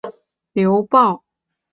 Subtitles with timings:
[0.03, 0.13] 父亲左
[0.63, 1.23] 贤王刘豹。